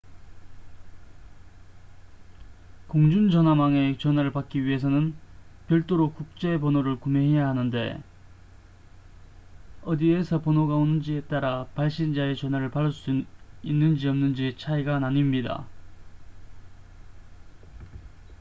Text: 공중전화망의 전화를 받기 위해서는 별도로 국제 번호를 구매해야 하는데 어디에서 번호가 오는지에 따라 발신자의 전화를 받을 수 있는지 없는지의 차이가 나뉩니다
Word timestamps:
공중전화망의 2.87 3.99
전화를 3.99 4.31
받기 4.31 4.65
위해서는 4.65 5.13
별도로 5.67 6.11
국제 6.11 6.57
번호를 6.59 6.95
구매해야 6.99 7.47
하는데 7.47 8.01
어디에서 9.83 10.41
번호가 10.41 10.73
오는지에 10.73 11.21
따라 11.25 11.67
발신자의 11.75 12.35
전화를 12.35 12.71
받을 12.71 12.91
수 12.91 13.23
있는지 13.61 14.07
없는지의 14.07 14.57
차이가 14.57 14.97
나뉩니다 14.97 15.65